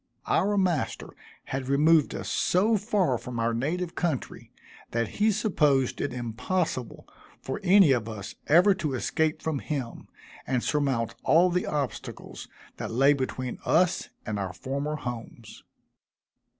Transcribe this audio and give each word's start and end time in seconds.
Our 0.25 0.57
master 0.57 1.09
had 1.43 1.67
removed 1.69 2.15
us 2.15 2.27
so 2.27 2.75
far 2.75 3.19
from 3.19 3.37
our 3.39 3.53
native 3.53 3.93
country, 3.93 4.51
that 4.89 5.07
he 5.19 5.29
supposed 5.31 6.01
it 6.01 6.11
impossible 6.11 7.07
for 7.39 7.59
any 7.61 7.91
of 7.91 8.09
us 8.09 8.33
ever 8.47 8.73
to 8.73 8.95
escape 8.95 9.43
from 9.43 9.59
him, 9.59 10.07
and 10.47 10.63
surmount 10.63 11.13
all 11.23 11.51
the 11.51 11.67
obstacles 11.67 12.47
that 12.77 12.89
lay 12.89 13.13
between 13.13 13.59
us 13.63 14.09
and 14.25 14.39
our 14.39 14.53
former 14.53 14.95
homes. 14.95 15.61